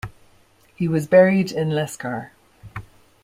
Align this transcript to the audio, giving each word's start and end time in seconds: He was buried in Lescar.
He 0.75 0.87
was 0.87 1.05
buried 1.05 1.51
in 1.51 1.69
Lescar. 1.69 2.31